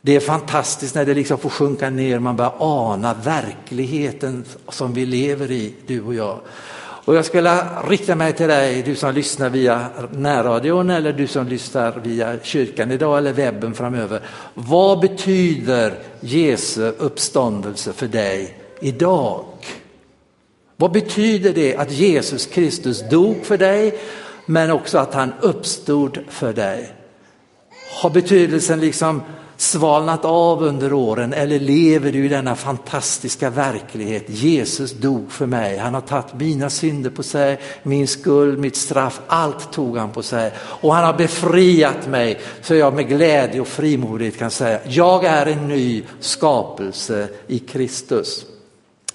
Det 0.00 0.16
är 0.16 0.20
fantastiskt 0.20 0.94
när 0.94 1.06
det 1.06 1.14
liksom 1.14 1.38
får 1.38 1.50
sjunka 1.50 1.90
ner, 1.90 2.18
man 2.18 2.36
börjar 2.36 2.54
ana 2.58 3.14
verkligheten 3.14 4.44
som 4.68 4.94
vi 4.94 5.06
lever 5.06 5.50
i, 5.50 5.74
du 5.86 6.02
och 6.02 6.14
jag. 6.14 6.38
Och 7.08 7.16
jag 7.16 7.24
skulle 7.24 7.66
rikta 7.88 8.14
mig 8.14 8.32
till 8.32 8.48
dig, 8.48 8.82
du 8.82 8.94
som 8.94 9.14
lyssnar 9.14 9.50
via 9.50 9.86
närradion 10.12 10.90
eller 10.90 11.12
du 11.12 11.26
som 11.26 11.48
lyssnar 11.48 12.00
via 12.04 12.38
kyrkan 12.42 12.90
idag 12.90 13.18
eller 13.18 13.32
webben 13.32 13.74
framöver. 13.74 14.20
Vad 14.54 15.00
betyder 15.00 15.98
Jesu 16.20 16.92
uppståndelse 16.98 17.92
för 17.92 18.06
dig 18.06 18.58
idag? 18.80 19.44
Vad 20.76 20.92
betyder 20.92 21.52
det 21.52 21.76
att 21.76 21.90
Jesus 21.90 22.46
Kristus 22.46 23.08
dog 23.10 23.44
för 23.44 23.58
dig 23.58 23.98
men 24.46 24.70
också 24.70 24.98
att 24.98 25.14
han 25.14 25.32
uppstod 25.40 26.18
för 26.28 26.52
dig? 26.52 26.92
Har 28.02 28.10
betydelsen 28.10 28.80
liksom 28.80 29.22
svalnat 29.60 30.24
av 30.24 30.62
under 30.62 30.92
åren 30.92 31.32
eller 31.32 31.58
lever 31.58 32.12
du 32.12 32.24
i 32.24 32.28
denna 32.28 32.54
fantastiska 32.54 33.50
verklighet? 33.50 34.24
Jesus 34.26 34.92
dog 34.92 35.32
för 35.32 35.46
mig, 35.46 35.78
han 35.78 35.94
har 35.94 36.00
tagit 36.00 36.34
mina 36.34 36.70
synder 36.70 37.10
på 37.10 37.22
sig, 37.22 37.60
min 37.82 38.08
skuld, 38.08 38.58
mitt 38.58 38.76
straff, 38.76 39.20
allt 39.26 39.72
tog 39.72 39.96
han 39.96 40.12
på 40.12 40.22
sig 40.22 40.52
och 40.58 40.94
han 40.94 41.04
har 41.04 41.14
befriat 41.14 42.06
mig 42.08 42.40
så 42.62 42.74
jag 42.74 42.94
med 42.94 43.08
glädje 43.08 43.60
och 43.60 43.68
frimodighet 43.68 44.38
kan 44.38 44.50
säga, 44.50 44.80
jag 44.84 45.24
är 45.24 45.46
en 45.46 45.68
ny 45.68 46.04
skapelse 46.20 47.28
i 47.46 47.58
Kristus. 47.58 48.46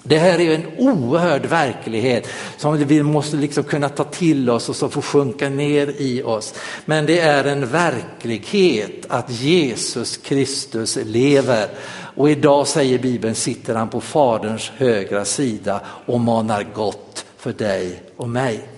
Det 0.06 0.18
här 0.18 0.40
är 0.40 0.54
en 0.54 0.66
oerhörd 0.78 1.46
verklighet 1.46 2.28
som 2.56 2.76
vi 2.76 3.02
måste 3.02 3.36
liksom 3.36 3.64
kunna 3.64 3.88
ta 3.88 4.04
till 4.04 4.50
oss 4.50 4.68
och 4.68 4.76
som 4.76 4.90
får 4.90 5.02
sjunka 5.02 5.48
ner 5.48 5.94
i 5.98 6.22
oss. 6.22 6.54
Men 6.84 7.06
det 7.06 7.20
är 7.20 7.44
en 7.44 7.66
verklighet 7.66 9.06
att 9.08 9.30
Jesus 9.30 10.16
Kristus 10.16 10.98
lever. 11.04 11.68
Och 12.16 12.30
idag 12.30 12.66
säger 12.66 12.98
Bibeln 12.98 13.34
sitter 13.34 13.74
han 13.74 13.88
på 13.88 14.00
Faderns 14.00 14.72
högra 14.76 15.24
sida 15.24 15.80
och 16.06 16.20
manar 16.20 16.66
gott 16.74 17.24
för 17.36 17.52
dig 17.52 18.02
och 18.16 18.28
mig. 18.28 18.73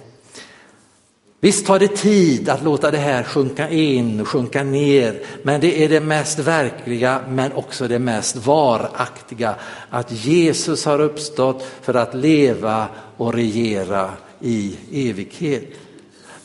Visst 1.40 1.66
tar 1.66 1.78
det 1.78 1.96
tid 1.96 2.48
att 2.48 2.62
låta 2.62 2.90
det 2.90 2.98
här 2.98 3.22
sjunka 3.22 3.70
in 3.70 4.20
och 4.20 4.28
sjunka 4.28 4.62
ner, 4.62 5.22
men 5.42 5.60
det 5.60 5.84
är 5.84 5.88
det 5.88 6.00
mest 6.00 6.38
verkliga 6.38 7.20
men 7.28 7.52
också 7.52 7.88
det 7.88 7.98
mest 7.98 8.36
varaktiga. 8.36 9.54
Att 9.90 10.12
Jesus 10.12 10.84
har 10.84 11.00
uppstått 11.00 11.66
för 11.82 11.94
att 11.94 12.14
leva 12.14 12.88
och 13.16 13.34
regera 13.34 14.10
i 14.40 14.76
evighet. 14.92 15.64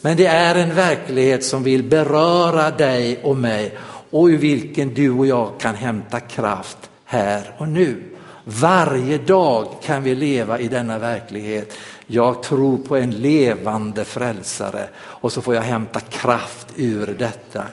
Men 0.01 0.17
det 0.17 0.25
är 0.25 0.55
en 0.55 0.75
verklighet 0.75 1.45
som 1.45 1.63
vill 1.63 1.83
beröra 1.83 2.71
dig 2.71 3.19
och 3.23 3.37
mig 3.37 3.77
och 4.09 4.25
ur 4.25 4.37
vilken 4.37 4.93
du 4.93 5.11
och 5.11 5.27
jag 5.27 5.51
kan 5.59 5.75
hämta 5.75 6.19
kraft 6.19 6.77
här 7.05 7.55
och 7.57 7.67
nu. 7.67 8.03
Varje 8.43 9.17
dag 9.17 9.67
kan 9.83 10.03
vi 10.03 10.15
leva 10.15 10.59
i 10.59 10.67
denna 10.67 10.99
verklighet. 10.99 11.77
Jag 12.13 12.43
tror 12.43 12.77
på 12.77 12.95
en 12.95 13.11
levande 13.11 14.05
frälsare 14.05 14.89
och 14.97 15.31
så 15.31 15.41
får 15.41 15.55
jag 15.55 15.61
hämta 15.61 15.99
kraft 15.99 16.67
ur 16.75 17.15
detta. 17.19 17.63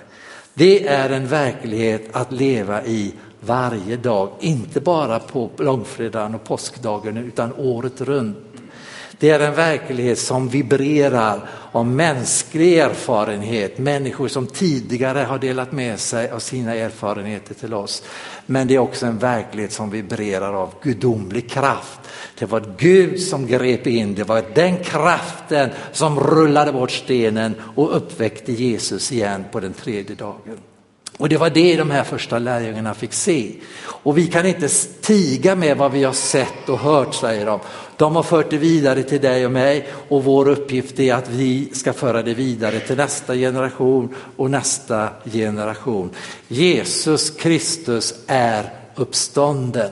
Det 0.55 0.87
är 0.87 1.11
en 1.11 1.27
verklighet 1.27 2.09
att 2.13 2.33
leva 2.33 2.85
i 2.85 3.15
varje 3.41 3.97
dag, 3.97 4.31
inte 4.41 4.81
bara 4.81 5.19
på 5.19 5.51
långfredagen 5.59 6.35
och 6.35 6.45
påskdagen 6.45 7.17
utan 7.17 7.53
året 7.53 8.01
runt. 8.01 8.48
Det 9.21 9.31
är 9.31 9.41
en 9.41 9.55
verklighet 9.55 10.19
som 10.19 10.49
vibrerar 10.49 11.49
av 11.73 11.87
mänsklig 11.87 12.79
erfarenhet, 12.79 13.79
människor 13.79 14.29
som 14.29 14.47
tidigare 14.47 15.19
har 15.19 15.39
delat 15.39 15.73
med 15.73 16.01
sig 16.01 16.31
av 16.31 16.39
sina 16.39 16.75
erfarenheter 16.75 17.55
till 17.55 17.75
oss. 17.75 18.03
Men 18.47 18.69
det 18.69 18.75
är 18.75 18.79
också 18.79 19.07
en 19.07 19.19
verklighet 19.19 19.73
som 19.73 19.91
vibrerar 19.91 20.55
av 20.55 20.75
gudomlig 20.83 21.51
kraft. 21.51 22.01
Det 22.39 22.47
var 22.47 22.75
Gud 22.79 23.21
som 23.21 23.47
grep 23.47 23.87
in, 23.87 24.15
det 24.15 24.25
var 24.25 24.45
den 24.55 24.77
kraften 24.85 25.71
som 25.93 26.21
rullade 26.21 26.73
bort 26.73 26.91
stenen 26.91 27.55
och 27.77 27.97
uppväckte 27.97 28.53
Jesus 28.53 29.13
igen 29.13 29.45
på 29.53 29.61
den 29.61 29.73
tredje 29.73 30.17
dagen. 30.17 30.59
Och 31.19 31.29
det 31.29 31.37
var 31.37 31.51
det 31.51 31.77
de 31.77 31.91
här 31.91 32.05
första 32.05 32.39
lärjungarna 32.39 32.95
fick 32.95 33.13
se. 33.13 33.53
Och 33.85 34.19
vi 34.19 34.27
kan 34.27 34.47
inte 34.47 34.69
tiga 35.01 35.55
med 35.55 35.77
vad 35.77 35.93
vi 35.93 36.05
har 36.05 36.13
sett 36.13 36.69
och 36.69 36.79
hört, 36.79 37.15
säger 37.15 37.47
de. 37.47 37.61
De 37.97 38.17
har 38.17 38.23
fört 38.23 38.51
det 38.51 38.59
vidare 38.59 39.03
till 39.03 39.21
dig 39.21 39.47
och 39.47 39.53
mig 39.53 39.89
och 40.09 40.25
vår 40.25 40.49
uppgift 40.49 41.01
är 41.01 41.15
att 41.15 41.29
vi 41.29 41.69
ska 41.73 41.93
föra 41.93 42.23
det 42.23 42.35
vidare 42.35 42.81
till 42.81 42.97
nästa 42.97 43.35
generation 43.35 44.15
och 44.37 44.51
nästa 44.51 45.09
generation. 45.25 46.11
Jesus 46.49 47.31
Kristus 47.31 48.15
är 48.27 48.73
uppstånden. 48.95 49.91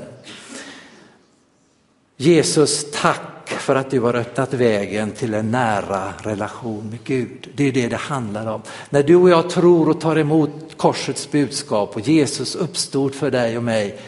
Jesus, 2.17 2.87
tack 2.93 3.36
för 3.48 3.76
att 3.76 3.90
du 3.90 4.00
har 4.00 4.14
öppnat 4.14 4.54
vägen 4.54 5.11
till 5.11 5.35
en 5.35 5.50
nära 5.50 6.12
relation 6.22 6.90
med 6.90 6.98
Gud. 7.04 7.48
Det 7.54 7.64
är 7.64 7.72
det 7.72 7.88
det 7.88 7.96
handlar 7.96 8.46
om. 8.46 8.62
När 8.90 9.02
du 9.02 9.16
och 9.16 9.30
jag 9.30 9.50
tror 9.50 9.88
och 9.88 10.00
tar 10.00 10.18
emot 10.18 10.50
korsets 10.76 11.30
budskap 11.30 11.96
och 11.96 12.00
Jesus 12.00 12.54
uppstod 12.54 13.14
för 13.14 13.30
dig 13.30 13.56
och 13.56 13.62
mig 13.62 13.98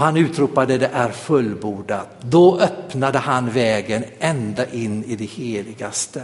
han 0.00 0.16
utropade 0.16 0.78
det 0.78 0.90
är 0.92 1.08
fullbordat. 1.08 2.08
Då 2.20 2.60
öppnade 2.60 3.18
han 3.18 3.50
vägen 3.50 4.04
ända 4.18 4.70
in 4.70 5.04
i 5.04 5.16
det 5.16 5.24
heligaste. 5.24 6.22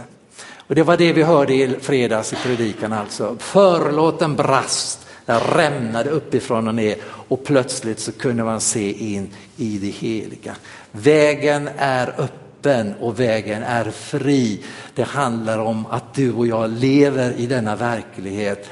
Och 0.67 0.75
det 0.75 0.83
var 0.83 0.97
det 0.97 1.13
vi 1.13 1.23
hörde 1.23 1.53
i 1.53 1.75
fredags 1.81 2.33
i 2.33 2.35
predikan 2.35 2.93
alltså. 2.93 3.35
Förlåten 3.39 4.35
brast, 4.35 5.07
den 5.25 5.39
rämnade 5.39 6.09
uppifrån 6.09 6.67
och 6.67 6.75
ner 6.75 6.97
och 7.03 7.45
plötsligt 7.45 7.99
så 7.99 8.11
kunde 8.11 8.43
man 8.43 8.61
se 8.61 9.13
in 9.13 9.29
i 9.57 9.77
det 9.77 9.87
heliga. 9.87 10.55
Vägen 11.01 11.69
är 11.77 12.13
öppen 12.17 12.93
och 12.99 13.19
vägen 13.19 13.63
är 13.63 13.91
fri. 13.91 14.63
Det 14.95 15.03
handlar 15.03 15.59
om 15.59 15.85
att 15.85 16.13
du 16.13 16.33
och 16.33 16.47
jag 16.47 16.69
lever 16.69 17.33
i 17.37 17.45
denna 17.45 17.75
verklighet 17.75 18.69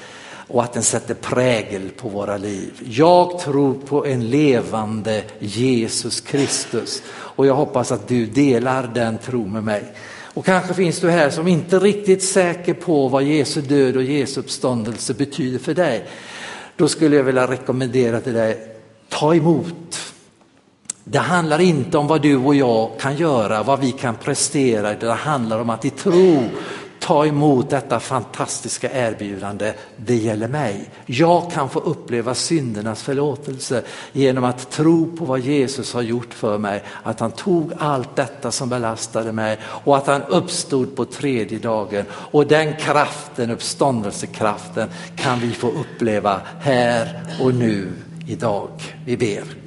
och 0.48 0.64
att 0.64 0.74
den 0.74 0.84
sätter 0.84 1.14
prägel 1.14 1.90
på 1.90 2.10
våra 2.10 2.38
liv. 2.38 2.72
Jag 2.86 3.40
tror 3.40 3.74
på 3.74 4.06
en 4.06 4.30
levande 4.30 5.24
Jesus 5.40 6.22
Kristus 6.22 7.04
och 7.10 7.48
jag 7.48 7.54
hoppas 7.54 7.92
att 7.92 8.08
du 8.08 8.26
delar 8.26 8.92
den 8.94 9.18
tron 9.18 9.52
med 9.52 9.64
mig. 9.64 9.84
Och 10.34 10.46
kanske 10.46 10.74
finns 10.74 11.00
du 11.00 11.10
här 11.10 11.30
som 11.30 11.48
inte 11.48 11.80
riktigt 11.80 12.24
säker 12.24 12.74
på 12.74 13.08
vad 13.08 13.24
Jesu 13.24 13.62
död 13.62 13.98
och 13.98 14.04
Jesu 14.04 14.40
uppståndelse 14.40 15.14
betyder 15.14 15.60
för 15.60 15.74
dig. 15.74 16.06
Då 16.76 16.88
skulle 16.88 17.16
jag 17.16 17.24
vilja 17.24 17.48
rekommendera 17.48 18.22
till 18.22 18.34
dig, 18.34 18.58
ta 19.10 19.36
emot. 19.36 20.05
Det 21.08 21.20
handlar 21.20 21.62
inte 21.62 21.98
om 21.98 22.08
vad 22.08 22.22
du 22.22 22.38
och 22.38 22.56
jag 22.56 22.90
kan 23.00 23.18
göra, 23.18 23.64
vad 23.64 23.80
vi 23.80 23.92
kan 23.92 24.16
prestera, 24.16 24.94
det 24.94 25.14
handlar 25.14 25.60
om 25.60 25.70
att 25.70 25.86
i 25.86 25.90
tro 25.90 26.44
ta 27.00 27.26
emot 27.26 27.70
detta 27.70 28.00
fantastiska 28.00 28.92
erbjudande, 28.92 29.74
det 29.98 30.16
gäller 30.16 30.48
mig. 30.48 30.90
Jag 31.06 31.52
kan 31.52 31.70
få 31.70 31.80
uppleva 31.80 32.34
syndernas 32.34 33.04
förlåtelse 33.04 33.84
genom 34.12 34.44
att 34.44 34.72
tro 34.72 35.18
på 35.18 35.26
vad 35.26 35.40
Jesus 35.40 35.94
har 35.94 36.02
gjort 36.02 36.34
för 36.34 36.58
mig, 36.58 36.84
att 37.04 37.20
han 37.20 37.32
tog 37.32 37.72
allt 37.78 38.16
detta 38.16 38.52
som 38.52 38.70
belastade 38.70 39.32
mig 39.32 39.58
och 39.64 39.98
att 39.98 40.08
han 40.08 40.24
uppstod 40.24 40.96
på 40.96 41.06
tredje 41.06 41.60
dagen. 41.60 42.06
Och 42.12 42.48
den 42.48 42.76
kraften, 42.76 43.52
uppståndelsekraften, 43.52 44.90
kan 45.16 45.40
vi 45.40 45.52
få 45.52 45.68
uppleva 45.68 46.42
här 46.60 47.24
och 47.42 47.56
nu 47.56 47.94
idag. 48.28 48.70
Vi 49.06 49.18
ber. 49.18 49.65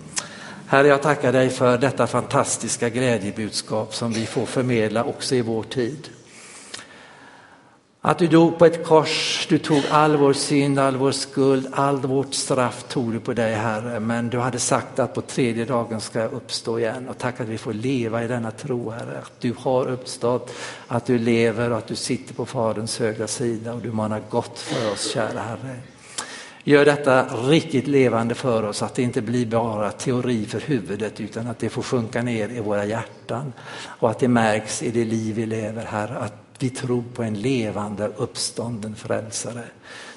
Herre, 0.71 0.89
jag 0.89 1.03
tackar 1.03 1.33
dig 1.33 1.51
för 1.51 1.79
detta 1.79 2.07
fantastiska 2.07 2.89
glädjebudskap 2.89 3.95
som 3.95 4.13
vi 4.13 4.27
får 4.27 4.47
förmedla 4.47 5.05
också 5.05 5.35
i 5.35 5.41
vår 5.41 5.63
tid. 5.63 6.09
Att 8.01 8.19
du 8.19 8.27
dog 8.27 8.59
på 8.59 8.67
ett 8.67 8.87
kors, 8.87 9.47
du 9.49 9.59
tog 9.59 9.83
all 9.91 10.17
vår 10.17 10.33
synd, 10.33 10.79
all 10.79 10.97
vår 10.97 11.13
skuld, 11.13 11.69
all 11.73 11.97
vårt 11.97 12.35
straff 12.35 12.85
tog 12.89 13.13
du 13.13 13.21
på 13.21 13.33
dig 13.33 13.55
Herre. 13.55 14.01
Men 14.01 14.29
du 14.29 14.39
hade 14.39 14.59
sagt 14.59 14.99
att 14.99 15.15
på 15.15 15.21
tredje 15.21 15.65
dagen 15.65 16.01
ska 16.01 16.21
jag 16.21 16.33
uppstå 16.33 16.79
igen. 16.79 17.09
Och 17.09 17.19
tack 17.19 17.41
att 17.41 17.49
vi 17.49 17.59
får 17.59 17.73
leva 17.73 18.25
i 18.25 18.29
denna 18.29 18.51
tro 18.51 18.91
Herre. 18.91 19.19
Att 19.19 19.41
du 19.41 19.55
har 19.59 19.87
uppstått, 19.87 20.53
att 20.87 21.07
du 21.07 21.19
lever 21.19 21.71
och 21.71 21.79
att 21.79 21.87
du 21.87 21.97
sitter 21.97 22.35
på 22.35 22.47
Faderns 22.47 22.99
högra 22.99 23.27
sida 23.27 23.73
och 23.73 23.81
du 23.81 23.93
manar 23.93 24.23
gott 24.31 24.59
för 24.59 24.93
oss 24.93 25.11
kära 25.13 25.41
Herre. 25.41 25.77
Gör 26.69 26.85
detta 26.85 27.25
riktigt 27.25 27.87
levande 27.87 28.35
för 28.35 28.63
oss, 28.63 28.83
att 28.83 28.95
det 28.95 29.03
inte 29.03 29.23
blir 29.23 29.47
bara 29.47 29.93
teori 29.93 30.47
för 30.47 30.61
huvudet 30.61 31.21
utan 31.21 31.47
att 31.47 31.59
det 31.59 31.69
får 31.69 31.83
sjunka 31.83 32.23
ner 32.23 32.49
i 32.49 32.61
våra 32.61 32.85
hjärtan 32.85 33.53
och 33.85 34.11
att 34.11 34.19
det 34.19 34.29
märks 34.29 34.83
i 34.83 34.91
det 34.91 35.05
liv 35.05 35.35
vi 35.35 35.47
lever 35.47 35.85
här 35.85 36.09
Att 36.09 36.35
vi 36.59 36.71
tror 36.71 37.05
på 37.15 37.23
en 37.23 37.35
levande 37.35 38.11
uppstånden 38.17 38.95
frälsare. 38.95 39.65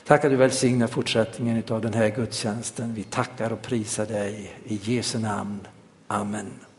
Tack 0.08 0.26
att 0.26 0.32
du 0.32 0.38
välsignar 0.38 0.88
fortsättningen 0.88 1.64
av 1.70 1.82
den 1.82 1.94
här 1.94 2.10
gudstjänsten. 2.10 2.94
Vi 2.94 3.04
tackar 3.04 3.54
och 3.54 3.62
prisar 3.62 4.06
dig 4.06 4.56
i 4.66 4.80
Jesu 4.84 5.20
namn. 5.20 5.60
Amen. 6.08 6.71